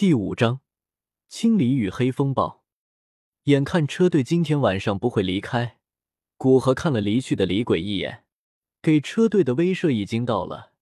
[0.00, 0.62] 第五章，
[1.28, 2.64] 清理与黑风暴。
[3.42, 5.78] 眼看车队今天晚上不会离开，
[6.38, 8.24] 古河看了离去的李鬼一眼，
[8.80, 10.72] 给车队的威慑已经到了。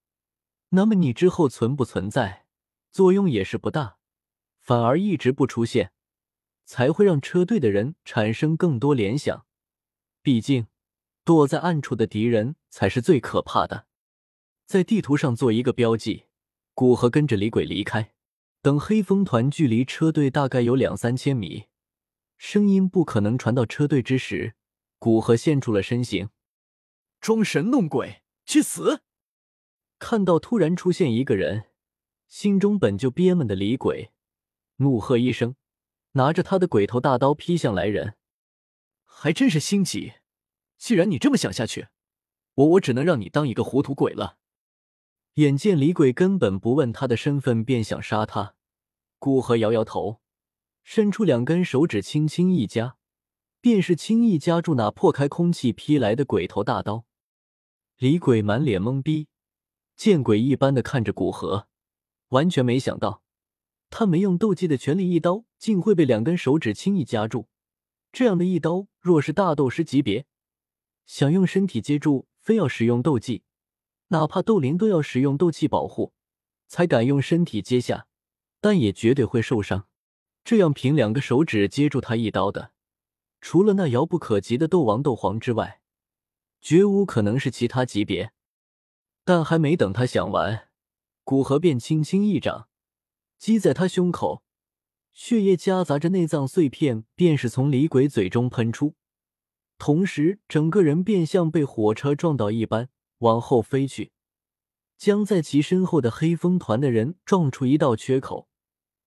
[0.68, 2.46] 那么你之后存不存在，
[2.92, 3.96] 作用也是不大，
[4.60, 5.90] 反而一直不出现，
[6.64, 9.46] 才会让车队的人产生更多联想。
[10.22, 10.68] 毕竟，
[11.24, 13.88] 躲在暗处的敌人才是最可怕的。
[14.64, 16.26] 在地图上做一个标记，
[16.72, 18.12] 古河跟着李鬼离开。
[18.60, 21.66] 等黑风团距离车队大概有两三千米，
[22.36, 24.54] 声音不可能传到车队之时，
[24.98, 26.30] 古河现出了身形，
[27.20, 29.02] 装神弄鬼，去死！
[30.00, 31.66] 看到突然出现一个人，
[32.26, 34.10] 心中本就憋闷的李鬼，
[34.76, 35.54] 怒喝一声，
[36.12, 38.16] 拿着他的鬼头大刀劈向来人，
[39.04, 40.14] 还真是心急。
[40.76, 41.88] 既然你这么想下去，
[42.54, 44.38] 我我只能让你当一个糊涂鬼了。
[45.38, 48.56] 眼见李鬼根本不问他的身份，便想杀他，
[49.20, 50.20] 古河摇摇头，
[50.82, 52.96] 伸出两根手指，轻轻一夹，
[53.60, 57.04] 便是轻易夹住那破开空气劈来的鬼头大刀。
[57.98, 59.28] 李鬼满脸懵逼，
[59.94, 61.68] 见鬼一般的看着古河，
[62.30, 63.22] 完全没想到，
[63.90, 67.46] 他没用斗技的全力一刀，竟会被两根手指轻易夹住。
[68.10, 70.26] 这样的一刀，若是大斗师级别，
[71.06, 73.44] 想用身体接住，非要使用斗技。
[74.08, 76.12] 哪怕斗灵都要使用斗气保护，
[76.66, 78.06] 才敢用身体接下，
[78.60, 79.86] 但也绝对会受伤。
[80.44, 82.72] 这样凭两个手指接住他一刀的，
[83.40, 85.82] 除了那遥不可及的斗王、斗皇之外，
[86.60, 88.32] 绝无可能是其他级别。
[89.24, 90.68] 但还没等他想完，
[91.22, 92.68] 古河便轻轻一掌
[93.36, 94.42] 击在他胸口，
[95.12, 98.94] 血液夹杂着内脏碎片，便是从李鬼嘴中喷出，
[99.76, 102.88] 同时整个人便像被火车撞到一般。
[103.18, 104.12] 往后飞去，
[104.96, 108.48] 将在其身后的黑风团的人撞出一道缺口。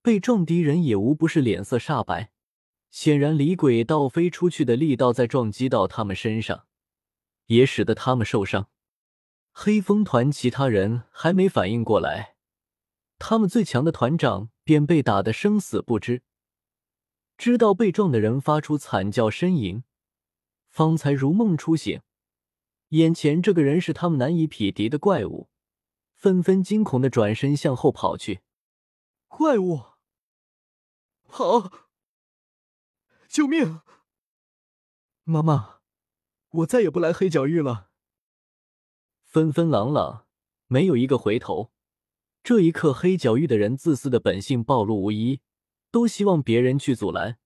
[0.01, 2.31] 被撞敌人也无不是脸色煞白，
[2.89, 6.65] 显然李鬼倒飞出去的力道在撞击到他们身上，
[7.45, 8.69] 也使得他们受伤。
[9.51, 12.35] 黑风团其他人还没反应过来，
[13.19, 16.23] 他们最强的团长便被打得生死不知。
[17.38, 19.83] 知道被撞的人发出惨叫呻吟，
[20.67, 22.01] 方才如梦初醒。
[22.91, 25.50] 眼前这个人是他们难以匹敌的怪物，
[26.13, 28.41] 纷纷惊恐的转身向后跑去。
[29.29, 29.81] 怪物，
[31.30, 31.72] 跑！
[33.30, 33.80] 救命！
[35.24, 35.80] 妈妈，
[36.50, 37.90] 我再也不来黑角域了。
[39.24, 40.25] 纷纷朗朗，
[40.68, 41.72] 没有一个回头。
[42.44, 45.40] 这一刻，黑角域的人自私的本性暴露无遗，
[45.91, 47.40] 都希望别人去阻拦，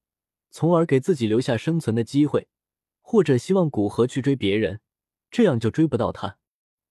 [0.50, 2.48] 从而给自己留下生存的机会，
[3.02, 4.82] 或者希望古河去追别人。
[5.36, 6.38] 这样就追不到他。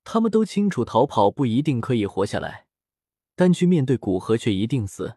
[0.05, 2.67] 他们都清楚，逃跑不一定可以活下来，
[3.35, 5.17] 但去面对古河却一定死。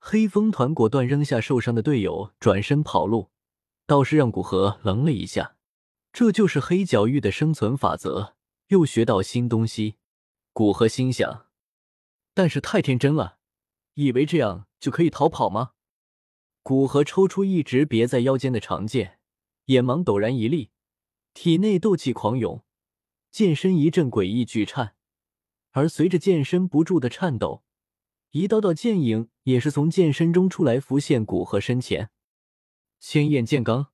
[0.00, 3.30] 黑风团果断扔下受伤的队友，转身跑路，
[3.86, 5.54] 倒是让古河愣了一下。
[6.12, 8.34] 这就是黑角域的生存法则，
[8.70, 9.94] 又学到新东西。
[10.52, 11.46] 古河心想，
[12.34, 13.38] 但是太天真了，
[13.94, 15.74] 以为这样就可以逃跑吗？
[16.64, 19.20] 古河抽出一直别在腰间的长剑，
[19.66, 20.70] 眼芒陡然一立。
[21.34, 22.62] 体内斗气狂涌，
[23.30, 24.94] 剑身一阵诡异巨颤，
[25.70, 27.64] 而随着剑身不住的颤抖，
[28.32, 32.10] 一道道剑影也是从剑身中出来，浮现古河身前。
[33.00, 33.88] 千焰剑罡，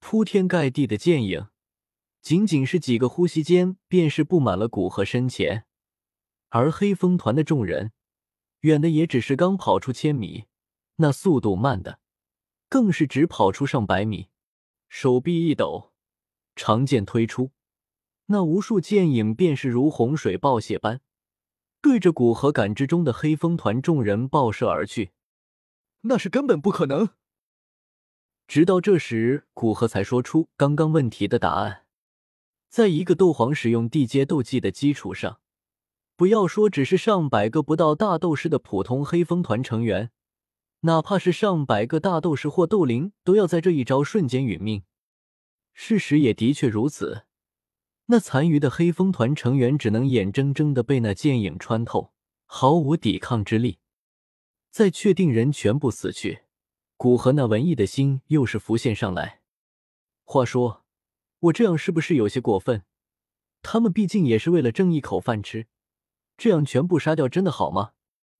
[0.00, 1.48] 铺天盖地的剑影，
[2.20, 5.64] 仅仅是几个呼吸间，便是布满了古河身前。
[6.48, 7.92] 而黑风团的众人，
[8.60, 10.44] 远的也只是刚跑出千米，
[10.96, 12.00] 那速度慢的，
[12.68, 14.28] 更是只跑出上百米，
[14.88, 15.92] 手臂一抖。
[16.56, 17.52] 长剑推出，
[18.26, 21.00] 那无数剑影便是如洪水暴泻般，
[21.80, 25.12] 对着古河感知中的黑风团众人爆射而去。
[26.00, 27.10] 那是根本不可能。
[28.48, 31.84] 直到这时，古河才说出刚刚问题的答案。
[32.68, 35.40] 在一个斗皇使用地阶斗技的基础上，
[36.16, 40.10] 不要说只是上百个不到大斗师的普通黑风团成员，
[40.80, 44.82] 哪怕是上百个大斗士或斗灵，都要在这一招瞬间殒命。
[45.78, 47.26] 事实也的确如此，
[48.06, 52.14] 那残余的黑风团成员只能眼睁睁的被那剑影穿透，
[52.46, 53.78] 毫无抵抗之力。
[54.70, 56.44] 在确定人全部死去，
[56.96, 59.42] 古河那文艺的心又是浮现上来。
[60.24, 60.82] 话说，
[61.40, 62.84] 我这样是不是有些过分？
[63.60, 65.66] 他们毕竟也是为了挣一口饭吃，
[66.38, 67.92] 这样全部杀掉真的好吗？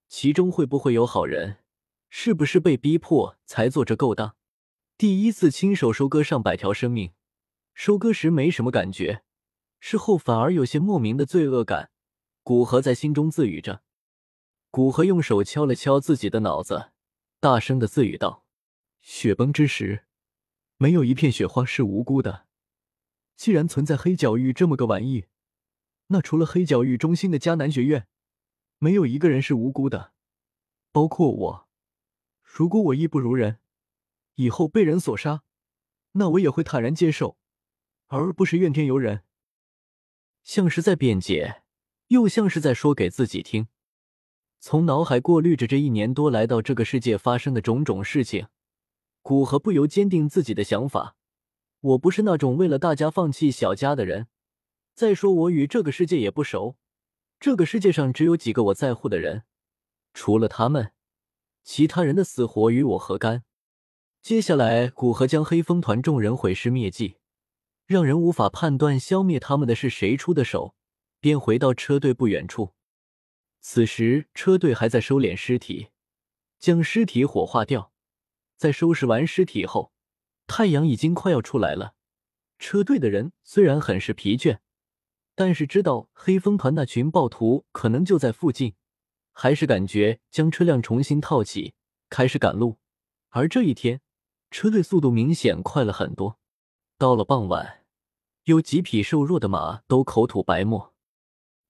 [0.09, 1.59] 其中会不会有好人？
[2.09, 4.37] 是不是被逼迫才做这勾当？
[4.97, 7.13] 第一次亲手收割上百条生命。
[7.77, 9.23] 收割时没什么感觉，
[9.81, 11.91] 事后反而有些莫名的罪恶感。
[12.43, 13.83] 古河在心中自语着。
[14.71, 16.93] 古河用手敲了敲自己的脑子，
[17.39, 18.47] 大声的自语道
[19.03, 20.07] ：“雪崩之时，
[20.79, 22.47] 没有一片雪花是无辜的。
[23.37, 25.27] 既然存在黑角域这么个玩意，
[26.07, 28.09] 那除了黑角域中心的迦南学院，
[28.79, 30.15] 没有一个人是无辜的，
[30.93, 31.69] 包括我。
[32.43, 33.59] 如果我义不如人，
[34.37, 35.43] 以后被人所杀，
[36.13, 37.37] 那我也会坦然接受，
[38.07, 39.23] 而不是怨天尤人。”
[40.43, 41.63] 像是在辩解，
[42.09, 43.69] 又像是在说给自己听。
[44.61, 48.49] 从脑海过滤着这一年多来到这个世界发生的种种事情，
[49.23, 51.17] 古河不由坚定自己的想法：
[51.81, 54.29] 我不是那种为了大家放弃小家的人。
[54.95, 56.77] 再说，我与这个世界也不熟，
[57.39, 59.43] 这个世界上只有几个我在乎的人，
[60.15, 60.93] 除了他们，
[61.63, 63.45] 其他人的死活与我何干？
[64.23, 67.17] 接下来，古河将黑风团众人毁尸灭迹。
[67.87, 70.75] 让人无法判断消灭他们的是谁出的手，
[71.21, 72.75] 便回到车队不远处。
[73.61, 75.89] 此时车队还在收敛尸体，
[76.59, 77.93] 将尸体火化掉。
[78.57, 79.93] 在收拾完尸体后，
[80.47, 81.95] 太阳已经快要出来了。
[82.59, 84.59] 车队的人虽然很是疲倦，
[85.35, 88.75] 但是知道黑风团那群暴徒可能就在附近，
[89.33, 91.75] 还是感觉将车辆重新套起，
[92.09, 92.79] 开始赶路。
[93.29, 94.01] 而这一天，
[94.51, 96.39] 车队速度明显快了很多。
[96.99, 97.85] 到了傍晚，
[98.45, 100.95] 有几匹瘦弱的马都口吐白沫。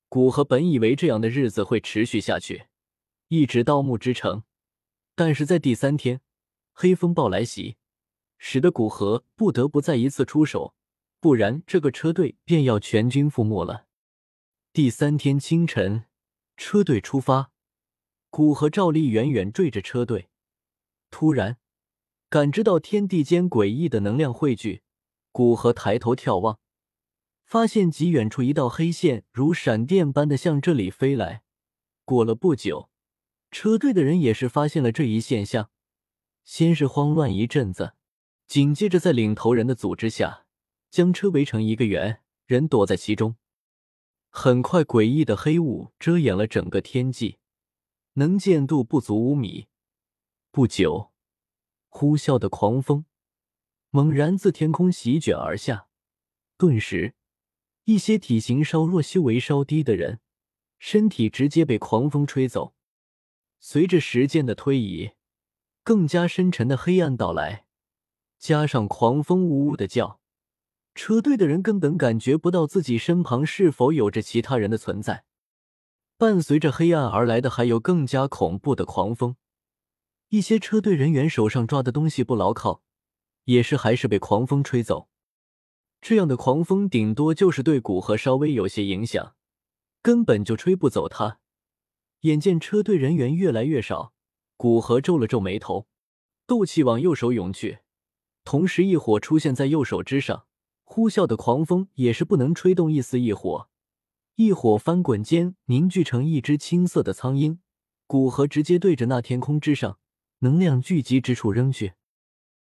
[0.08, 2.68] 古河本以为这样的日子会持续下去，
[3.26, 4.44] 一直到木之城，
[5.16, 6.20] 但是在第三天，
[6.72, 7.76] 黑风暴来袭，
[8.38, 10.76] 使得古河不得不再一次出手，
[11.18, 13.86] 不然这个车队便要全军覆没了。
[14.72, 16.04] 第三天清晨，
[16.56, 17.50] 车队出发，
[18.30, 20.28] 古河照例远远追着车队，
[21.10, 21.58] 突然
[22.28, 24.82] 感知到天地间诡异的能量汇聚。
[25.36, 26.60] 古河抬头眺望，
[27.44, 31.42] 发现极远处一道黑线如闪电般的向这里飞来。
[32.06, 32.88] 过了不久，
[33.50, 35.68] 车队的人也是发现了这一现象，
[36.42, 37.92] 先是慌乱一阵子，
[38.46, 40.46] 紧接着在领头人的组织下，
[40.90, 43.36] 将车围成一个圆，人躲在其中。
[44.30, 47.36] 很快，诡异的黑雾遮掩了整个天际，
[48.14, 49.66] 能见度不足五米。
[50.50, 51.12] 不久，
[51.90, 53.04] 呼啸的狂风。
[53.96, 55.86] 猛然自天空席卷而下，
[56.58, 57.14] 顿时，
[57.84, 60.20] 一些体型稍弱、修为稍低的人，
[60.78, 62.74] 身体直接被狂风吹走。
[63.58, 65.12] 随着时间的推移，
[65.82, 67.64] 更加深沉的黑暗到来，
[68.38, 70.20] 加上狂风呜呜的叫，
[70.94, 75.24] 车队的人根本感觉不到自己身旁是否有着其他人的存在。
[76.18, 79.36] 伴随着黑暗而来的，还有更加恐怖的狂风。
[80.28, 82.82] 一些车队人员手上抓的东西不牢靠。
[83.46, 85.08] 也是还是被狂风吹走，
[86.00, 89.34] 这样的狂风顶多就是对古河稍微有些影响，
[90.02, 91.40] 根本就吹不走他。
[92.20, 94.12] 眼见车队人员越来越少，
[94.56, 95.86] 古河皱了皱眉头，
[96.46, 97.78] 斗气往右手涌去，
[98.44, 100.46] 同时异火出现在右手之上，
[100.82, 103.68] 呼啸的狂风也是不能吹动一丝异火。
[104.34, 107.60] 异火翻滚间凝聚成一只青色的苍鹰，
[108.08, 109.98] 古河直接对着那天空之上
[110.40, 111.94] 能量聚集之处扔去。